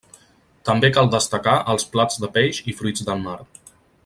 També 0.69 0.89
cal 0.95 1.11
destacar 1.15 1.53
els 1.75 1.87
plats 1.97 2.19
de 2.25 2.33
peix 2.39 2.65
i 2.73 2.77
fruits 2.81 3.09
del 3.11 3.27
mar. 3.29 3.41